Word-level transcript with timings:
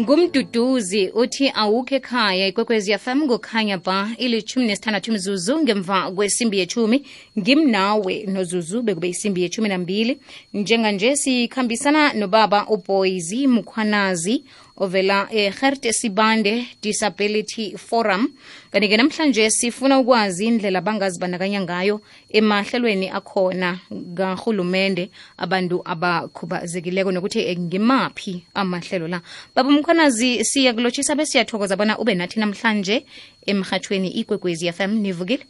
ngumduduzi 0.00 1.10
uthi 1.14 1.52
awukho 1.54 1.94
ekhaya 1.94 2.46
ikwekwezi 2.46 2.98
fm 2.98 3.18
ngokhanya 3.24 3.78
ba 3.78 4.10
ilithumi 4.18 4.66
nesithandathu 4.66 5.12
mzuzu 5.12 5.58
ngemva 5.62 6.10
kwesimbi 6.12 6.58
yechumi 6.58 7.04
ngimnawe 7.38 8.24
nozuzu 8.26 8.82
bekube 8.82 9.08
isimbi 9.08 9.42
yechumi 9.42 9.68
nambili. 9.68 10.20
Njenganje 10.54 11.16
sikhambisana 11.16 12.12
nobaba 12.12 12.66
uboyzi 12.68 13.46
mukhwanazi 13.46 14.44
ovela 14.80 15.28
eGert 15.30 15.92
Sibande 15.92 16.66
Disability 16.82 17.76
Forum. 17.76 18.32
Kanti-ke 18.72 18.96
namhlanje 18.96 19.50
sifuna 19.50 19.98
ukwazi 19.98 20.46
indlela 20.46 20.78
abangazibandakanya 20.78 21.60
ngayo 21.60 22.00
emahlelweni 22.30 23.10
akhona 23.10 23.78
kahulumende 24.16 25.10
abantu 25.36 25.82
abakhubazekileko 25.84 27.12
nokuthi 27.12 27.56
ngimaphi 27.58 28.42
amahlelo 28.54 29.08
la. 29.08 29.20
Baba 29.54 29.70
mkhwanazi 29.70 30.44
siyakulotshisa 30.44 31.14
besiyathokoza 31.14 31.76
bona 31.76 31.98
ube 31.98 32.14
nathi 32.14 32.40
namhlanje 32.40 33.04
emhathweni 33.46 34.08
ikwekwezi 34.08 34.72
FM 34.72 34.96
nivukile? 35.02 35.44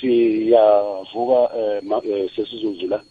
Siyavuka 0.00 1.38
um 1.56 2.28
sesizuzula 2.36 3.02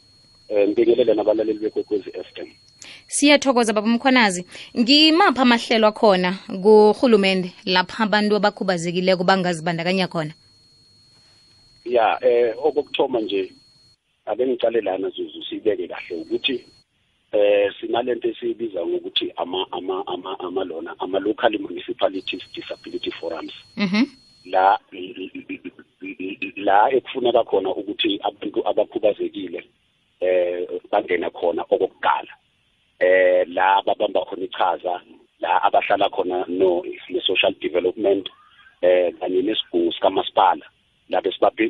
um 0.49 0.69
ngibingelele 0.69 1.13
nabalaleli 1.13 1.59
bekwekwezi 1.59 2.11
FM 2.11 2.66
siyathokoza 3.07 3.73
baba 3.73 3.87
mkhwanazi. 3.87 4.45
Ngimapha 4.77 5.41
amahlelo 5.41 5.87
akhona 5.87 6.31
kurhulumende 6.63 7.51
lapha 7.65 8.03
abantu 8.03 8.35
abakhubazekileko 8.35 9.23
bangazibandakanya 9.23 10.07
khona. 10.07 10.33
Ya 11.85 12.17
eh 12.21 12.55
okokuthoma 12.57 13.19
nje 13.21 13.53
ake 14.25 14.47
ngicale 14.47 14.81
lana 14.81 15.09
zuzu 15.09 15.43
sibeke 15.49 15.87
kahle 15.87 16.15
ukuthi 16.15 16.65
eh 17.31 17.71
sinalento 17.79 18.29
esiyibiza 18.29 18.85
ngokuthi 18.85 19.31
ama 19.35 19.65
ama 19.71 20.03
ama 20.07 20.39
ama 20.39 20.63
lona 20.63 20.95
ama 20.99 21.19
local 21.19 21.59
municipalities 21.59 22.43
disability 22.53 23.11
forums. 23.11 23.53
Mhm. 23.77 24.05
La 24.45 24.79
la 26.55 26.91
ekufuneka 26.91 27.43
khona 27.43 27.69
ukuthi 27.69 28.19
abantu 28.23 28.67
abakhubazekile 28.67 29.63
eh 30.19 30.67
bangena 30.91 31.29
khona 31.29 31.63
la 33.57 33.67
babamba 33.85 34.21
khona 34.27 34.45
ichaza 34.47 34.95
la 35.43 35.51
abahlala 35.67 36.07
khona 36.15 36.37
no 36.59 36.69
ne-social 37.11 37.53
development 37.65 38.25
eh 38.81 39.09
kanye 39.19 39.41
nesigungu 39.41 39.91
sikamasipala. 39.95 40.65
Laba 41.09 41.29
esibabi 41.29 41.65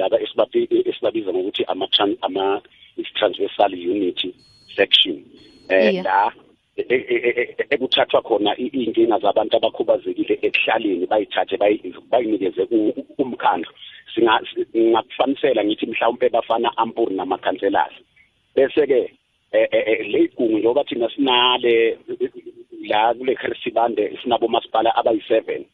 laba 0.00 0.16
esibabi 0.24 0.60
esibabiza 0.90 1.30
ngokuthi 1.32 1.64
ama 1.72 1.86
ama 2.26 2.44
transversal 3.18 3.72
unity 3.92 4.30
section. 4.76 5.16
Eh 5.68 6.02
la 6.04 6.32
ekuthathwa 7.70 8.20
khona 8.22 8.56
inkinga 8.56 9.18
zabantu 9.18 9.56
abakhubazekile 9.56 10.34
ekuhlaleni 10.46 11.06
bayithathe 11.06 11.56
bayinikeze 12.10 12.62
umkhandlu. 13.18 13.72
Singakufanisela 14.14 15.64
ngithi 15.64 15.86
mhlawumbe 15.86 16.28
bafana 16.28 16.68
ampuri 16.76 17.14
namakhanselasi. 17.14 18.00
Bese 18.54 18.86
ke 19.50 20.02
le 20.12 20.28
gungu 20.36 20.58
njengoba 20.58 20.84
thina 20.84 21.08
sinale 21.10 21.98
la 22.88 23.14
kule 23.14 23.34
Khersibande 23.34 24.18
sinabo 24.22 24.48
masipala 24.48 24.90
abayi7 24.90 25.64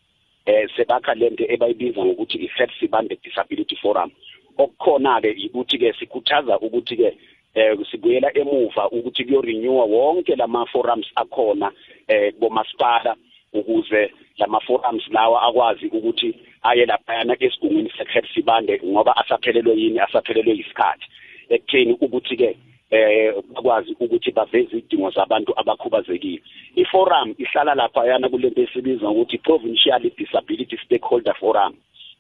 eh 0.47 0.69
sebakha 0.77 1.15
lento 1.15 1.45
ebayibiza 1.49 2.05
ngokuthi 2.05 2.39
i-Khersibande 2.39 3.19
Disability 3.23 3.77
Forum. 3.77 4.11
Okukhona 4.59 5.21
ke 5.21 5.37
ukuthi 5.47 5.79
ke 5.79 5.93
sikhuthaza 5.99 6.59
ukuthi 6.59 6.97
ke 6.97 7.17
eh 7.55 7.77
sibuyela 7.91 8.31
emuva 8.35 8.89
ukuthi 8.91 9.25
kuyo 9.25 9.41
renew 9.41 9.77
wonke 9.77 10.37
lama 10.37 10.67
forums 10.67 11.07
akhona 11.17 11.73
eh 12.09 12.33
bomasipala 12.39 13.17
ukuze 13.53 14.13
lama 14.39 14.61
forums 14.61 15.05
lawa 15.11 15.43
akwazi 15.43 15.87
ukuthi 15.87 16.35
aye 16.63 16.87
laphayana 16.87 17.37
esigungwini 17.41 17.91
seKhersibande 17.99 18.81
ngoba 18.85 19.17
asaphelelwe 19.17 19.77
yini 19.77 19.99
asaphelelwe 19.99 20.55
isikhathi 20.55 21.07
ekutheni 21.49 21.93
ukuthi 21.93 22.37
ke 22.37 22.57
eh 22.91 23.35
bakwazi 23.55 23.97
ukuthi 24.01 24.31
baveze 24.31 24.79
idingo 24.79 25.11
zabantu 25.11 25.53
abakhubazekile. 25.57 26.43
Iforum 26.77 27.35
ihlala 27.39 27.75
lapha 27.75 28.07
yana 28.07 28.29
kulento 28.29 28.63
esibiza 28.63 29.09
ukuthi 29.09 29.39
provincial 29.39 30.03
disability 30.17 30.77
stakeholder 30.85 31.35
forum. 31.35 31.75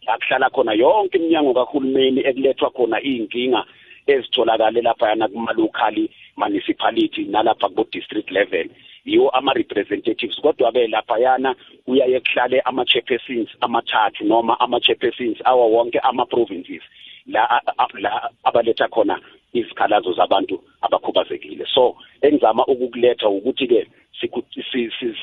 Akuhlala 0.06 0.50
khona 0.50 0.72
yonke 0.74 1.18
iminyango 1.18 1.54
kahulumeni 1.54 2.20
ekulethwa 2.20 2.70
khona 2.70 3.00
inkinga 3.00 3.64
ezitholakala 4.06 4.80
lapha 4.82 5.08
yana 5.08 5.28
kuma 5.28 5.52
local 5.52 6.08
municipality 6.36 7.24
nalapha 7.24 7.68
ku 7.68 7.84
district 7.92 8.30
level. 8.30 8.66
Yiwo 9.04 9.30
ama 9.30 9.52
representatives 9.52 10.40
kodwa 10.42 10.72
ke 10.72 10.86
lapha 10.86 11.18
yana 11.18 11.54
uyaye 11.86 12.20
kuhlale 12.20 12.60
ama 12.64 12.84
chairpersons 12.84 13.50
amathathu 13.60 14.24
noma 14.24 14.58
ama 14.60 14.80
chairpersons 14.80 15.38
awa 15.44 15.66
wonke 15.66 15.98
ama 16.02 16.26
provinces 16.26 16.82
la 17.26 17.60
la 17.98 18.30
abaletha 18.44 18.88
khona 18.88 19.20
izikhalazo 19.52 20.12
zabantu 20.12 20.60
abakhubazekile. 20.82 21.66
So 21.74 21.96
engizama 22.22 22.66
ukukuletha 22.66 23.28
ukuthi 23.28 23.66
ke 23.66 23.86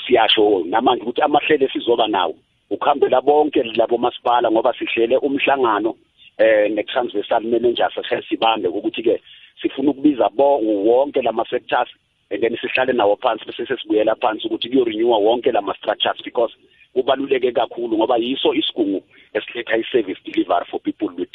siyasho 0.06 0.64
namanje 0.66 1.04
ukuthi 1.04 1.22
amahlelo 1.22 1.70
sizoba 1.70 2.08
nawo 2.08 2.36
ukuhambela 2.70 3.22
bonke 3.22 3.64
labo 3.64 3.98
masipala 3.98 4.52
ngoba 4.52 4.74
sihlele 4.74 5.18
umhlangano 5.18 5.96
eh 6.38 6.72
ne-transversal 6.72 7.44
managers 7.44 7.94
esibambe 8.12 8.68
ukuthi 8.68 9.04
ke 9.04 9.22
sifuna 9.62 9.92
ukubiza 9.92 10.30
wonke 10.38 11.22
lama 11.22 11.46
sectors 11.50 11.90
and 12.32 12.42
then 12.42 12.58
sihlale 12.58 12.94
nawo 12.94 13.16
phansi 13.16 13.46
bese 13.46 13.66
sesibuyela 13.66 14.16
phansi 14.16 14.48
ukuthi 14.48 14.70
kuyo 14.70 14.84
renew 14.84 15.12
wonke 15.12 15.52
lama 15.52 15.74
structures 15.76 16.24
because 16.24 16.54
kubaluleke 16.94 17.52
kakhulu 17.52 17.98
ngoba 17.98 18.18
yiso 18.18 18.54
isigungu 18.54 19.04
esiletha 19.34 19.78
i-service 19.78 20.22
delivery 20.26 20.66
for 20.66 20.80
people 20.80 21.10
with 21.18 21.32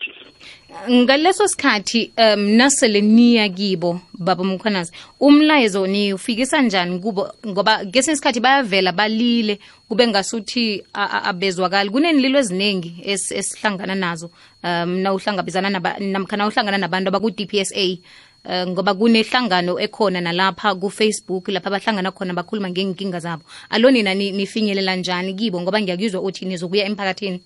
disabilities 0.00 0.60
ngaleso 0.90 1.48
sikhathi 1.48 2.12
um 2.16 2.40
nasele 2.40 3.00
niya 3.00 3.48
kibo 3.48 4.00
baba 4.14 4.44
mkhwanazi 4.44 4.92
umlayezo 5.20 5.86
niufikisa 5.86 6.62
njani 6.62 6.98
kubo? 6.98 7.32
Ngoba 7.46 7.84
ngesinye 7.84 8.12
isikhathi 8.12 8.40
bayavela 8.40 8.92
balile 8.92 9.58
kube 9.88 10.06
ngasuthi 10.06 10.84
abezwakali. 10.94 11.90
Kunenililo 11.90 12.38
eziningi 12.38 13.02
esihlangana 13.04 13.94
nazo 13.94 14.30
um 14.64 14.90
nawuhlangabezana 15.02 15.70
namkha 15.98 16.36
nawuhlangana 16.36 16.78
nabantu 16.78 17.08
abaku-DPSA 17.08 17.98
Uh, 18.44 18.68
ngoba 18.68 18.94
kunehlangano 18.94 19.78
ekhona 19.78 20.20
nalapha 20.20 20.74
kufacebook 20.74 21.48
lapha 21.48 21.68
abahlangana 21.68 22.10
khona 22.10 22.32
bakhuluma 22.32 22.70
ngeenkinga 22.70 23.20
zabo. 23.20 23.42
Alo 23.70 23.90
nina 23.90 24.14
nifinyelela 24.14 24.96
njani 24.96 25.34
kibo? 25.34 25.60
Ngoba 25.60 25.80
ngiyakuzwa 25.80 26.22
uthi 26.22 26.44
nizokuya 26.46 26.86
emphakathini 26.86 27.40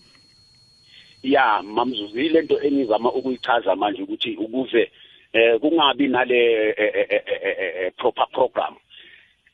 ya 1.25 1.63
mamzuzu 1.63 2.21
ilento 2.21 2.63
engizama 2.63 3.13
ukuyichaza 3.13 3.77
manje 3.77 4.03
ukuthi 4.03 4.37
ukuze 4.37 4.91
eh 5.33 5.61
kungabi 5.61 6.09
nale 6.09 6.41
proper 7.97 8.27
program 8.33 8.75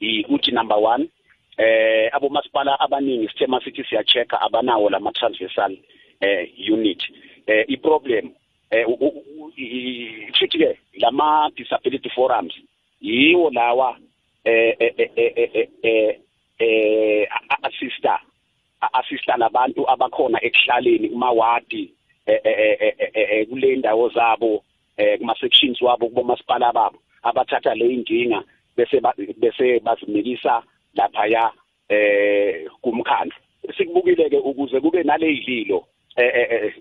ukuthi 0.00 0.50
number 0.53 0.76
1 0.76 1.06
eh 1.56 2.10
abomasipala 2.12 2.80
abaningi 2.80 3.28
sithema 3.28 3.60
sithi 3.64 3.84
siya 3.84 4.04
checka 4.04 4.41
abanawo 4.41 4.91
lama 4.91 5.12
transversal 5.12 5.76
eh 6.20 6.48
unit 6.72 7.03
eh 7.47 7.64
i 7.69 7.76
problem 7.76 8.30
eh 8.70 8.86
futhi 10.38 10.59
ke 10.59 10.78
lama 11.00 11.50
disability 11.56 12.10
forums 12.10 12.54
yiwo 13.00 13.50
lawa 13.50 13.98
eh 14.44 14.75
eh 14.78 15.10
eh 15.82 16.19
eh 16.59 17.28
assista 17.62 18.20
assista 18.80 19.36
labantu 19.36 19.91
abakhona 19.91 20.44
ekuhlaleni 20.44 21.08
kuma 21.08 21.30
wadi 21.30 21.92
eh 22.26 23.48
kule 23.48 23.76
ndawo 23.76 24.08
zabo 24.08 24.64
eh 24.96 25.18
kuma 25.18 25.34
sections 25.41 25.82
wabo 25.82 26.08
kubomasipala 26.08 26.72
babo 26.72 26.98
abathatha 27.22 27.74
le 27.74 27.86
inkinga 27.94 28.42
bese 28.76 29.00
bese 29.36 29.80
bazinikisa 29.80 30.62
lapha 30.94 31.26
ya 31.26 31.52
eh 31.88 32.66
kumkhandlu. 32.82 33.36
Sikubukile 33.77 34.30
ke 34.30 34.36
ukuze 34.36 34.80
kube 34.80 35.03
nalezililo 35.03 35.84
eh 36.16 36.74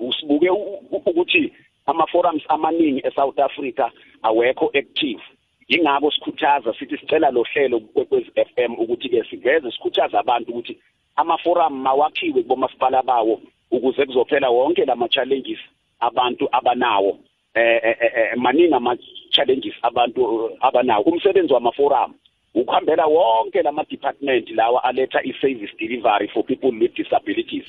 usibuke 0.00 0.50
ukuthi 0.50 1.52
ama 1.86 2.06
forums 2.06 2.42
amaningi 2.48 3.06
eSouth 3.06 3.38
Africa 3.38 3.90
awekho 4.22 4.70
active. 4.74 5.22
Ingakho 5.68 6.10
sikhuthaza 6.10 6.74
sithi 6.78 6.96
sicela 6.98 7.30
lo 7.30 7.42
hlelo 7.42 7.80
kwekwezi 7.80 8.30
FM 8.30 8.72
ukuthi 8.78 9.08
ke 9.08 9.24
siveze 9.30 9.70
sikhuthaza 9.70 10.18
abantu 10.20 10.50
ukuthi 10.50 10.78
ama 11.18 11.38
forum 11.38 11.82
mawakhiwe 11.82 12.42
kubomasipala 12.42 13.02
bawo 13.02 13.40
ukuze 13.70 14.06
kuzophela 14.06 14.50
wonke 14.50 14.84
lama 14.84 15.08
challenges 15.08 15.58
abantu 16.00 16.48
abanawo. 16.52 17.18
Eh 17.54 18.36
maningi 18.36 18.74
ama 18.74 18.96
challenges 19.30 19.74
abantu 19.82 20.50
abanawo. 20.60 21.02
Umsebenzi 21.02 21.52
wama 21.52 21.72
forum 21.72 22.14
ukuhambela 22.54 23.06
wonke 23.06 23.62
lama 23.62 23.84
department 23.84 24.50
lawa 24.50 24.84
aletha 24.84 25.20
i 25.24 25.32
service 25.40 25.72
delivery 25.78 26.28
for 26.28 26.44
people 26.44 26.70
with 26.80 26.94
disabilities. 26.94 27.64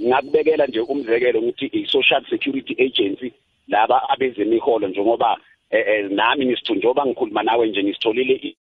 Ngakubekela 0.00 0.66
nje 0.66 0.80
umzekelo 0.80 1.40
ukuthi 1.40 1.66
i-social 1.66 2.24
security 2.30 2.74
agency 2.84 3.32
laba 3.68 4.08
abezemiholo 4.08 4.88
njengoba 4.88 5.38
nami 6.10 6.46
ngisithu 6.46 6.74
njengoba 6.74 7.06
ngikhuluma 7.06 7.42
nawe 7.42 7.68
nje 7.68 7.82
ngisitholile 7.82 8.56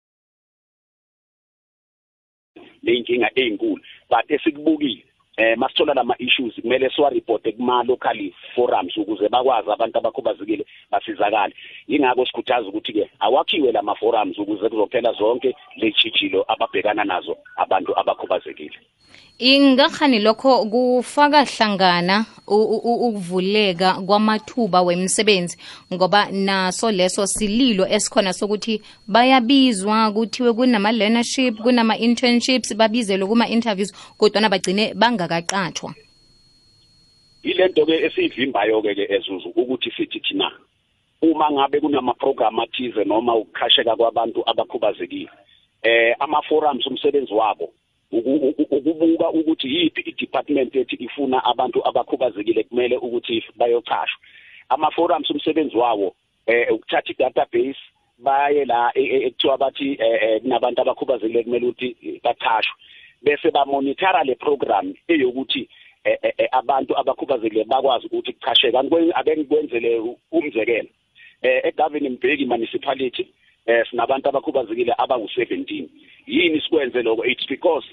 neyinkinga 2.83 3.29
ezinkulu 3.35 3.81
but 4.09 4.31
esikubukile. 4.31 5.03
Eh 5.37 5.57
masithola 5.57 5.93
lama 5.93 6.15
issues 6.19 6.53
kumele 6.61 6.89
siwareporte 6.89 7.51
kuma 7.51 7.83
local 7.83 8.31
forums 8.55 8.97
ukuze 8.97 9.29
bakwazi 9.29 9.71
abantu 9.71 9.97
abakhubazekile 9.97 10.65
basizakale. 10.91 11.53
Ingakho 11.87 12.25
sikhuthaza 12.25 12.67
ukuthi 12.67 12.93
ke 12.93 13.09
awakhiwe 13.19 13.71
lama 13.71 13.95
forums 13.95 14.37
ukuze 14.37 14.69
kuzophela 14.69 15.13
zonke 15.13 15.55
lechijilo 15.77 16.45
ababhekana 16.47 17.03
nazo 17.03 17.37
abantu 17.55 17.99
abakhubazekile 17.99 18.77
ingakhani 19.41 20.19
lokho 20.19 20.65
kufaka 20.65 21.45
hlangana 21.45 22.25
ukuvuleka 22.47 23.93
kwamathuba 23.93 24.81
wemisebenzi? 24.81 25.57
Ngoba 25.93 26.31
naso 26.31 26.91
leso 26.91 27.27
sililo 27.27 27.87
esikhona 27.87 28.33
sokuthi 28.33 28.81
bayabizwa 29.07 30.11
kuthiwe 30.11 30.53
kunama-learnership 30.53 31.57
kunama-internships 31.57 32.75
babizelwe 32.75 33.27
kuma-interviews 33.27 33.93
kodwana 34.17 34.49
bagcine 34.49 34.93
bangakaqathwa 34.93 35.20
ilento-ke 37.43 38.05
esiyivimbayo-ke 38.05 38.95
ke 38.95 39.05
ezuzu 39.15 39.49
ukuthi 39.55 39.91
sithi 39.91 40.19
thina 40.19 40.51
uma 41.21 41.51
ngabe 41.51 41.79
kunama-program 41.79 42.59
athize 42.59 43.03
noma 43.03 43.35
ukukhasheka 43.35 43.95
kwabantu 43.95 44.43
abakhubazekile 44.49 45.29
eh 45.83 46.15
ama-forums 46.19 46.85
umsebenzi 46.87 47.33
wabo 47.33 47.73
ukubuka 48.11 49.29
ukuthi 49.29 49.67
yipi 49.75 50.01
i-department 50.01 50.75
ethi 50.75 50.95
ifuna 50.95 51.43
abantu 51.45 51.87
abakhubazekile 51.87 52.63
kumele 52.63 52.97
ukuthi 52.97 53.43
bayochashwa. 53.55 54.19
Ama-forums 54.69 55.29
umsebenzi 55.29 55.77
wawo 55.77 56.15
eh 56.45 56.73
ukuthatha 56.73 57.11
i-database 57.11 57.79
baye 58.19 58.65
la 58.65 58.91
ekuthiwa 58.95 59.57
bathi 59.57 59.97
kunabantu 60.41 60.81
abakhubazekile 60.81 61.43
kumele 61.43 61.67
ukuthi 61.67 62.19
bachashwe. 62.23 62.75
Bese 63.21 63.51
bamonitora 63.51 64.23
le 64.23 64.35
program 64.35 64.93
eyokuthi 65.07 65.69
abantu 66.51 66.97
abakhubazekile 66.97 67.63
bakwazi 67.63 68.05
ukuthi 68.07 68.33
kuchasheke 68.33 68.77
ake 69.15 69.37
ngikwenzele 69.37 70.15
umzekelo. 70.31 70.89
Eh 71.41 71.61
eGavin 71.65 72.09
Mbeki 72.09 72.45
municipality 72.45 73.27
eh 73.65 73.85
sinabantu 73.89 74.29
abakhubazekile 74.29 74.93
abawu17 74.93 75.87
yini 76.27 76.61
sikwenze 76.61 77.01
lokho? 77.01 77.25
It's 77.25 77.45
because 77.47 77.85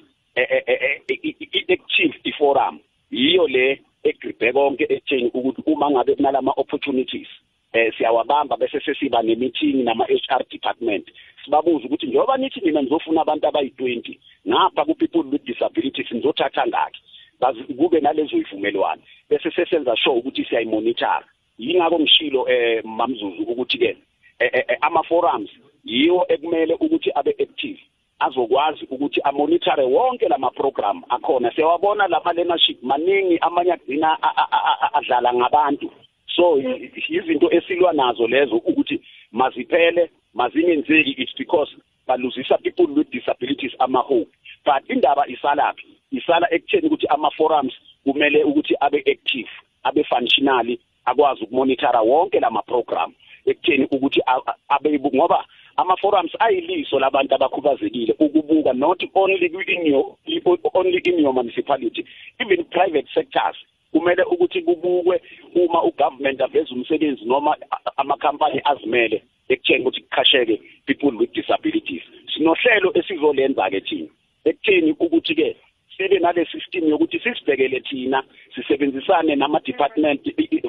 i-active 1.56 2.14
i-forum 2.24 2.80
yiyo 3.10 3.48
le 3.48 3.80
egribhe 4.04 4.52
konke 4.52 4.84
ekutheni 4.84 5.30
ukuthi 5.34 5.62
uma 5.66 5.90
ngabe 5.90 6.14
kunalama 6.14 6.52
opportunities 6.56 7.28
eh 7.72 7.92
siyawabamba 7.96 8.56
bese 8.56 8.80
sesiba 8.80 9.22
ne-meeting 9.22 9.84
nama-HR 9.84 10.44
department. 10.50 11.06
Sibabuza 11.44 11.84
ukuthi 11.86 12.06
njengoba 12.06 12.36
nithi 12.36 12.60
nina 12.60 12.82
nizofuna 12.82 13.20
abantu 13.20 13.46
abayi-20 13.46 14.18
ngapha 14.48 14.84
ku-people 14.84 15.24
with 15.30 15.44
disabilities 15.44 16.10
nizothatha 16.12 16.66
ngakhi 16.66 17.00
kube 17.76 18.00
nalezo 18.00 18.36
yivumelwano. 18.36 19.02
Bese 19.30 19.50
sesenza 19.50 19.96
sure 19.96 20.18
ukuthi 20.18 20.44
siyayimonitora. 20.44 21.24
Yingakho 21.58 21.98
ngishilo 21.98 22.48
eh 22.48 22.84
mamzuzu 22.84 23.42
ukuthi 23.42 23.78
ke 23.78 23.96
ama 24.80 25.02
forums 25.02 25.50
yiwo 25.84 26.26
ekumele 26.28 26.74
ukuthi 26.74 27.10
abe 27.14 27.34
active 27.38 27.78
azokwazi 28.18 28.86
ukuthi 28.90 29.20
amonitore 29.20 29.84
wonke 29.84 30.28
lama 30.28 30.50
program 30.50 31.02
akhona. 31.08 31.50
Siyawabona 31.54 32.08
lama 32.08 32.32
learnership 32.32 32.82
maningi 32.82 33.38
amanye 33.38 33.72
agcina 33.72 34.18
adlala 34.92 35.34
ngabantu. 35.34 35.90
So 36.36 36.58
izinto 37.08 37.52
esilwa 37.52 37.92
nazo 37.92 38.26
lezo 38.26 38.56
ukuthi 38.56 39.00
maziphele 39.32 40.10
mazingenzeki 40.34 41.14
it's 41.18 41.34
because 41.38 41.70
baluzisa 42.08 42.58
people 42.58 42.88
with 42.96 43.10
disabilities 43.10 43.72
amahope 43.78 44.32
but 44.64 44.90
indaba 44.90 45.28
isalaphi 45.28 45.86
isala 46.10 46.46
ekutheni 46.54 46.86
ukuthi 46.86 47.06
ama 47.06 47.30
forums 47.30 47.74
kumele 48.04 48.44
ukuthi 48.44 48.74
abe 48.80 48.98
active 48.98 49.50
abe 49.82 50.04
functionally 50.04 50.80
akwazi 51.04 51.44
ukumonitora 51.44 52.00
wonke 52.00 52.40
lama 52.40 52.62
program 52.62 53.12
ekutheni 53.46 53.84
ukuthi 53.84 54.20
abe 54.68 54.98
ngoba 54.98 55.44
ama 55.76 55.96
forums 55.96 56.32
ayiliso 56.38 56.98
labantu 56.98 57.34
abakhubazekile 57.34 58.14
ukubuka 58.18 58.72
not 58.72 59.04
only 59.14 59.46
in 59.46 59.86
your 59.86 60.16
only 60.74 60.98
in 61.04 61.18
your 61.18 61.32
municipality. 61.32 62.04
Even 62.40 62.64
private 62.64 63.06
sectors 63.14 63.56
kumele 63.92 64.22
ukuthi 64.22 64.62
kubukwe 64.62 65.20
uma 65.54 65.82
ugovernment 65.82 66.40
aveza 66.40 66.74
umsebenzi 66.74 67.24
noma 67.24 67.56
amakhampani 67.96 68.60
azimele. 68.64 69.22
Ekutheni 69.48 69.82
ukuthi 69.82 70.00
kukhasheke 70.00 70.60
people 70.86 71.16
with 71.18 71.32
disabilities. 71.32 72.02
Sinohlelo 72.34 72.92
esizolenza 72.94 73.70
ke 73.70 73.80
thina 73.80 74.08
ekutheni 74.44 74.92
ukuthi 74.98 75.34
ke 75.34 75.56
sibe 75.96 76.18
nale 76.18 76.46
system 76.46 76.88
yokuthi 76.88 77.18
sisibhekele 77.20 77.80
thina 77.80 78.22
sisebenzisane 78.54 79.36
nama 79.36 79.60
department 79.60 80.20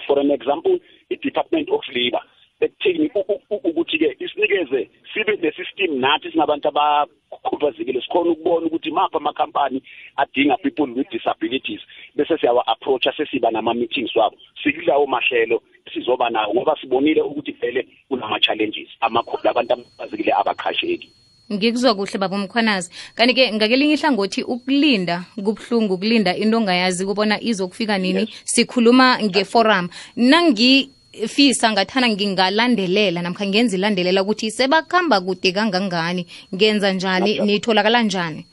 for 0.07 0.19
an 0.19 0.31
example 0.31 0.79
i 1.09 1.15
department 1.15 1.69
of 1.69 1.83
labor 1.93 2.23
ekutheni 2.61 3.09
ukuthi 3.49 3.97
ke 3.99 4.15
isinikeze 4.19 4.89
sibe 5.13 5.37
ne 5.41 5.51
system 5.51 5.99
nathi 5.99 6.31
singabantu 6.31 6.67
abakhubazekile 6.67 8.01
sikhona 8.01 8.31
ukubona 8.31 8.65
ukuthi 8.65 8.91
mapha 8.91 9.17
amakhampani 9.17 9.83
adinga 10.17 10.57
people 10.57 10.91
with 10.97 11.09
disabilities 11.11 11.81
bese 12.15 12.37
siyawa 12.37 12.67
approacha 12.67 13.13
sesiba 13.17 13.51
nama 13.51 13.73
meetings 13.73 14.15
wabo 14.15 14.37
sikulawo 14.63 15.07
mahlelo 15.07 15.61
sizoba 15.93 16.29
nawo 16.29 16.53
ngoba 16.53 16.75
sibonile 16.81 17.21
ukuthi 17.21 17.51
vele 17.51 17.87
kunama 18.07 18.39
challenges 18.39 18.89
amakhulu 19.01 19.49
abantu 19.49 19.73
abakhubazekile 19.73 20.33
abaqhasheki 20.33 21.09
ngikuzwa 21.53 21.95
kuhle 21.95 22.19
baba 22.19 22.35
umkhwanazi. 22.35 22.89
Kanti 23.15 23.33
ke 23.33 23.51
ngakelinye 23.51 23.93
ihlangothi 23.93 24.43
ukulinda 24.43 25.25
kubuhlungu 25.35 25.93
ukulinda 25.93 26.37
into 26.37 26.57
ongayazi 26.57 27.05
kubona 27.05 27.41
izokufika 27.41 27.97
nini 27.97 28.19
yes. 28.19 28.29
sikhuluma 28.45 29.17
ngeforum. 29.23 29.89
Nangi 30.15 30.89
fisa 31.27 31.71
ngathana 31.71 32.09
ngingalandelela 32.09 33.21
namkha 33.21 33.45
ngenza 33.47 33.77
ilandelela 33.77 34.21
ukuthi 34.21 34.51
sebakhamba 34.51 35.21
kude 35.21 35.51
kangangani 35.51 36.25
ngenza 36.53 36.93
njani 36.93 37.39
nitholakala 37.39 38.03
njani? 38.03 38.45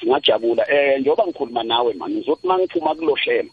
Singajabula 0.00 0.64
eh 0.68 1.00
njengoba 1.00 1.26
ngikhuluma 1.26 1.62
nawe 1.62 1.94
mani 1.94 2.14
ngizothi 2.16 2.46
mangiphuma 2.46 2.94
kulohlelo 2.94 3.50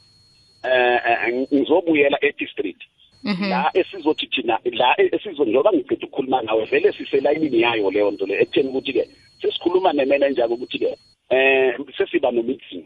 eh 0.63 1.46
ngizobuyela 1.51 2.18
e-district. 2.22 2.88
La 3.24 3.71
esizothi 3.74 4.27
thina 4.27 4.60
la 4.71 4.95
esizo 5.01 5.44
njengoba 5.44 5.71
ngiqeda 5.74 6.06
ukukhuluma 6.07 6.42
nawe 6.42 6.66
vele 6.66 6.92
siselayinini 6.92 7.62
yayo 7.62 7.92
leyo 7.92 8.12
nto 8.12 8.25
le 8.25 8.42
ekutheni 8.42 8.69
ukuthi-ke 8.69 9.04
sesikhuluma 9.42 9.94
ne-manager 9.94 10.51
ukuthi-ke 10.51 10.95
eh 11.30 11.75
sesiba 11.98 12.32
no-meeting. 12.32 12.86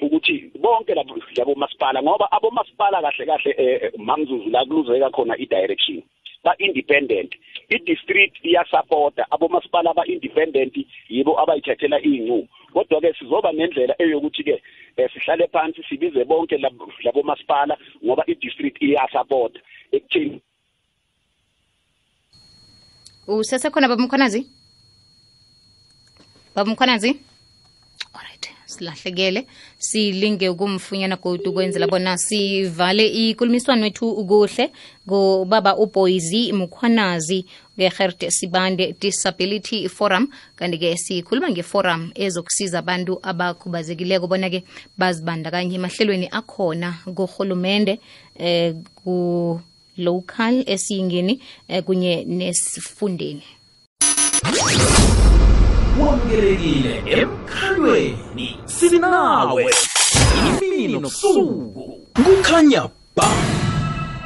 Ukuthi 0.00 0.50
bonke 0.60 0.94
labo 0.94 1.16
labo 1.36 1.54
masipala 1.54 2.02
ngoba 2.02 2.32
abomasipala 2.32 3.02
kahle 3.02 3.26
kahle 3.26 3.92
mamzuzu 3.98 4.50
la 4.50 4.64
kuluzeka 4.64 5.10
khona 5.10 5.34
i-direction. 5.36 6.02
Ba-independent. 6.44 7.34
I-district 7.70 8.44
iyasapota. 8.44 9.26
Abomasipala 9.30 9.90
aba-independent 9.90 10.74
yibo 11.08 11.40
abayithathela 11.40 11.98
iy'ncumo 12.00 12.48
kodwa-ke 12.74 13.14
sizoba 13.18 13.52
nendlela 13.52 13.94
eyokuthi-ke 13.98 14.54
um 14.54 14.60
sihlale 15.12 15.46
phansi 15.52 15.82
sibize 15.88 16.24
bonke 16.24 16.56
labo 17.04 17.22
masipala 17.22 17.74
ngoba 18.04 18.22
i-district 18.26 18.82
iyasapota 18.82 19.60
ekutheni 19.92 20.40
usesekhona 23.26 23.88
baba 23.88 24.02
mkhwanazi? 24.02 24.46
Baba 26.54 26.70
mkhwanazi? 26.70 27.10
Alright 28.14 28.53
silahlekele 28.74 29.46
silinge 29.78 30.48
ukumfunyana 30.48 31.16
godu 31.16 31.52
kwenzela 31.52 31.86
bona 31.86 32.18
sivale 32.18 33.06
ikulumiswano 33.06 33.82
wethu 33.82 34.26
kuhle. 34.26 34.70
Ngobaba 35.06 35.76
uboyzi 35.76 36.52
mukhwanazi 36.52 37.44
nge-hert 37.78 38.30
sibande 38.30 38.94
disability 39.00 39.88
forum. 39.88 40.28
Kanti-ke 40.56 40.96
sikhuluma 40.96 41.50
ngeforum 41.50 42.10
ezokusiza 42.14 42.78
abantu 42.78 43.18
abakhubazekileko 43.22 44.26
bona-ke 44.26 44.64
bazibandakanye 44.98 45.74
emahlelweni 45.76 46.28
akhona 46.30 46.94
kurhulumende 47.16 48.00
eh, 48.38 48.74
ku-local 48.98 50.54
esiyingeni 50.66 51.40
eh, 51.68 51.82
kunye 51.82 52.24
nesifundeni 52.24 53.44
wamukelekile 56.00 57.02
emkhalweni. 57.06 58.56
Sinawe. 58.64 59.66
Imini 60.48 60.92
nobusuku 60.92 62.00
kukhanya 62.14 62.82
ba. 63.16 63.28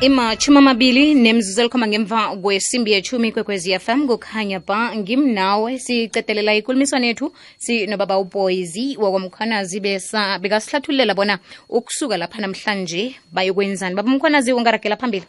Imachumi 0.01 0.59
amabili 0.59 1.15
nemzuzu 1.15 1.61
elikhomba 1.61 1.87
ngemva 1.87 2.37
kwesimbi 2.37 2.93
yechumi 2.93 3.33
kwekwezi 3.33 3.79
fm 3.79 4.07
kukhanya 4.07 4.61
ba. 4.61 4.97
Ngimnawe 4.97 5.79
sicedelela 5.79 6.55
ikulumiswano 6.55 7.07
yethu. 7.07 7.33
Sinobaba 7.57 8.19
uboyzi 8.19 8.97
wakwamkhwanazi 8.97 9.81
bekasihlathulela 9.81 10.39
bekasihlathululela 10.39 11.15
bona 11.15 11.39
ukusuka 11.69 12.17
lapha 12.17 12.41
namhlanje 12.41 13.15
bayokwenzani. 13.33 13.97
Baba 13.97 14.11
umkhwanazi 14.11 14.53
ungaragela 14.53 14.97
phambili. 14.97 15.25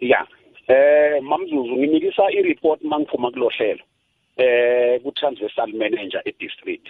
Ya 0.00 0.26
eh 0.68 1.22
mamzuzu 1.22 1.76
nginikisa 1.76 2.30
i-report 2.30 2.82
mangiphuma 2.82 3.30
kulo 3.30 3.48
hlelo 3.48 3.84
eh 4.36 5.00
ku 5.02 5.12
transversal 5.12 5.72
manager 5.72 6.22
e 6.24 6.32
district 6.38 6.86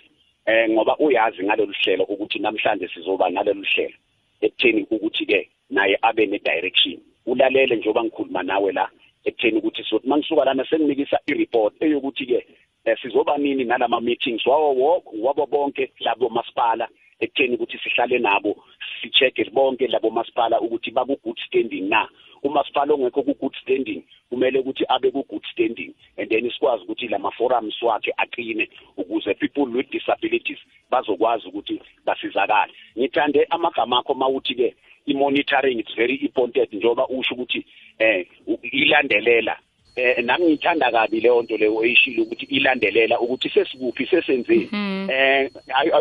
eh 0.47 0.69
ngoba 0.71 0.97
uyazi 0.99 1.45
ngalolu 1.45 1.75
hlelo 1.83 2.05
ukuthi 2.05 2.39
namhlanje 2.39 2.89
sizoba 2.89 3.31
nalolu 3.31 3.65
hlelo. 3.75 3.97
Ekutheni 4.41 4.87
ukuthi 4.91 5.27
ke 5.27 5.49
naye 5.71 5.99
abe 6.03 6.27
ne 6.27 6.39
direction 6.39 7.01
ulalele 7.27 7.77
njengoba 7.77 8.05
ngikhuluma 8.05 8.43
nawe 8.43 8.73
la 8.73 8.89
ekutheni 9.25 9.59
ukuthi 9.59 9.85
sothi 9.85 10.09
mangisuka 10.09 10.45
lana 10.45 10.65
senginikisa 10.65 11.19
i-report 11.27 11.75
eyokuthi 11.81 12.27
ke 12.27 12.47
eh, 12.85 12.97
sizoba 13.03 13.39
nini 13.39 13.65
nalama 13.65 14.01
meetings 14.01 14.47
wawo 14.47 14.75
wonke 14.75 15.09
wabo 15.23 15.47
bonke 15.47 15.93
labo 16.01 16.29
masipala. 16.29 16.89
Ekutheni 17.21 17.55
ukuthi 17.55 17.79
sihlale 17.79 18.19
nabo 18.19 18.57
si-check 19.01 19.53
bonke 19.53 19.87
labo 19.87 20.11
masipala 20.11 20.61
ukuthi 20.61 20.91
baku 20.91 21.17
good 21.25 21.39
standing 21.47 21.89
na. 21.89 22.09
Umasipala 22.45 22.95
ongekho 22.95 23.23
ku 23.23 23.35
good 23.41 23.57
standing 23.63 24.03
kumele 24.31 24.59
ukuthi 24.59 24.85
abe 24.89 25.11
ku 25.11 25.25
good 25.29 25.45
standing 25.53 25.95
and 26.17 26.29
then 26.31 26.51
sikwazi 26.51 26.85
ukuthi 26.85 27.09
lama 27.09 27.31
forums 27.31 27.83
wakhe 27.83 28.13
aqine 28.17 28.69
ukuze 28.97 29.35
people 29.35 29.69
with 29.77 29.91
disabilities 29.91 30.59
bazokwazi 30.91 31.49
ukuthi 31.49 31.81
basizakale. 32.05 32.73
Ngithande 32.99 33.47
amagama 33.51 33.99
akho 33.99 34.15
mawuthi 34.15 34.55
ke 34.55 34.75
i-monitoring 35.07 35.79
it's 35.79 35.95
very 35.95 36.15
important 36.15 36.73
njengoba 36.73 37.09
usho 37.09 37.35
ukuthi 37.35 37.67
eh 37.99 38.27
ilandelela 38.63 39.59
eh 39.97 40.25
nami 40.25 40.47
ngithanda 40.47 40.91
kabi 40.91 41.21
leyo 41.21 41.43
nto 41.43 41.57
leyo 41.57 41.85
eyishilo 41.85 42.23
ukuthi 42.23 42.47
ilandelela 42.47 43.21
ukuthi 43.21 43.49
sesikuphi 43.49 44.07
sesenzeni 44.07 44.69
eh 45.09 45.51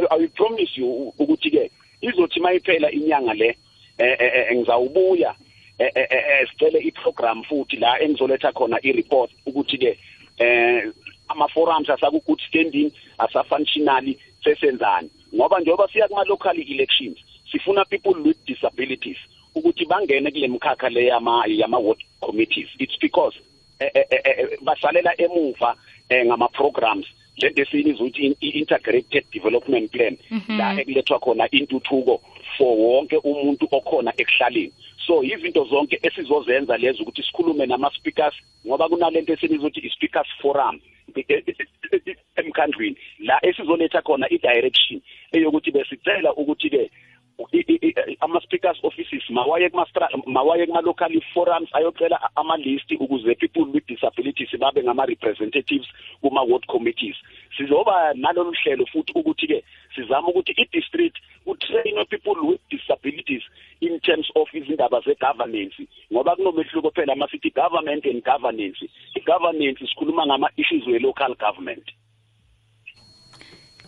I, 0.10 0.28
promise 0.28 0.82
you 0.82 1.14
ukuthi 1.20 1.52
ke 1.52 1.72
izothi 2.02 2.40
mayiphela 2.40 2.92
inyanga 2.92 3.34
le 3.34 3.58
eh 3.98 4.16
eh, 4.20 4.32
eh, 4.36 4.56
ngizawubuya 4.56 5.36
sicele 6.52 6.80
iprogram 6.80 7.44
futhi 7.44 7.76
la 7.78 8.00
engizoletha 8.02 8.52
khona 8.52 8.78
i-report 8.84 9.32
ukuthi 9.46 9.78
ke 9.78 9.98
eh 10.40 10.92
ama 11.30 11.48
forums 11.48 11.90
asaku 11.90 12.20
good 12.26 12.42
standing 12.48 12.92
asafunctionally 13.18 14.18
sesenzani. 14.44 15.10
Ngoba 15.36 15.60
njengoba 15.60 15.88
siya 15.88 16.08
kuma 16.08 16.24
local 16.24 16.58
elections 16.60 17.18
sifuna 17.52 17.86
people 17.86 18.22
with 18.22 18.38
disabilities 18.46 19.18
ukuthi 19.56 19.86
bangene 19.86 20.32
kule 20.32 20.48
mkhakha 20.48 20.90
le 20.90 21.06
yama 21.06 21.44
yama 21.48 21.78
ward 21.80 22.00
committees. 22.22 22.68
It's 22.80 22.98
because 23.00 23.36
eh, 23.80 23.90
eh, 23.94 24.06
eh, 24.10 24.22
eh, 24.26 24.48
basalela 24.62 25.14
emuva 25.22 25.76
eh, 26.10 26.26
ngama 26.26 26.48
programs 26.48 27.06
lento 27.38 27.62
esiyiniza 27.62 28.04
ukuthi 28.04 28.36
i- 28.42 28.50
integrated 28.60 29.24
development 29.32 29.92
plan. 29.92 30.18
La 30.58 30.74
ekulethwa 30.82 31.20
khona 31.20 31.48
intuthuko 31.52 32.22
for 32.58 32.78
wonke 32.78 33.18
umuntu 33.18 33.68
okhona 33.72 34.14
ekuhlaleni. 34.18 34.72
So 35.06 35.24
izinto 35.24 35.64
zonke 35.66 36.00
esizozenza 36.04 36.78
lezo 36.78 37.04
ukuthi 37.04 37.24
sikhulume 37.24 37.66
nama 37.66 37.90
speakers 37.90 38.36
ngoba 38.68 38.90
kunalento 38.90 39.34
esiniza 39.34 39.68
ukuthi 39.68 39.80
i-speakers 39.88 40.28
forum 40.42 40.80
emkhandlwini. 42.36 42.98
La 43.20 43.40
esizoletha 43.46 44.02
khona 44.02 44.28
i-direction 44.30 45.02
eyokuthi 45.32 45.72
besicela 45.72 46.34
ukuthi 46.34 46.70
ke 46.70 46.90
i- 47.52 47.66
i- 47.68 47.80
i- 47.88 48.18
ama-speakers 48.22 48.78
offices 48.84 49.24
mawaye 49.30 49.70
mawaye 50.26 50.66
kuma-local 50.66 51.22
forums 51.34 51.70
ayocela 51.74 52.30
ama-list 52.36 52.92
ukuze 52.92 53.36
people 53.36 53.66
with 53.74 53.86
disabilities 53.88 54.50
babe 54.60 54.84
ngama-representatives 54.84 55.88
kuma-ward 56.22 56.66
committees. 56.68 57.16
Sizoba 57.58 58.14
nalolu 58.14 58.54
hlelo 58.64 58.86
futhi 58.86 59.12
ukuthi-ke 59.16 59.64
sizama 59.96 60.28
ukuthi 60.28 60.52
i-district 60.58 61.18
kutrainwe 61.46 62.06
people 62.06 62.40
with 62.48 62.62
disabilities 62.70 63.44
in 63.84 64.00
terms 64.00 64.28
of 64.36 64.48
izindaba 64.54 65.02
ze-governance 65.06 65.88
ngoba 66.12 66.36
kunomehluko 66.36 66.92
phela 66.92 67.16
masithi 67.16 67.50
government 67.52 68.06
and 68.06 68.24
governance. 68.24 68.80
I-governance 69.16 69.80
sikhuluma 69.90 70.26
ngama-issues 70.26 70.88
we-local 70.88 71.36
government. 71.36 71.84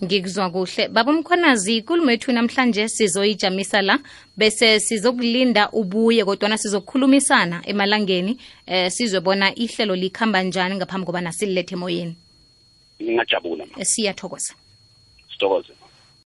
Ngikuzwa 0.03 0.49
kuhle. 0.49 0.87
Baba 0.87 1.13
mkhonazi 1.13 1.77
ikulumo 1.77 2.11
yethu 2.11 2.31
namhlanje 2.31 2.87
sizoyijamisa 2.87 3.81
la 3.81 3.99
bese 4.37 4.79
sizokulinda 4.79 5.69
ubuye 5.71 6.25
kodwana 6.25 6.57
sizokukhulumisana 6.57 7.61
emalangeni 7.65 8.37
eh 8.67 8.91
sizobona 8.91 9.55
ihlelo 9.55 9.95
likhamba 9.95 10.43
njani 10.43 10.75
ngaphambi 10.75 11.05
kobana 11.05 11.31
sililethe 11.31 11.75
emoyeni. 11.75 12.15
Ngingajabula 13.01 13.65
ma 13.65 13.71
Eh, 13.79 13.85
siyathokoza. 13.85 14.53
Sithokoze. 15.31 15.73